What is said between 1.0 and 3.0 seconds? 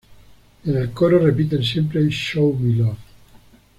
repiten siempre "Show Me Love".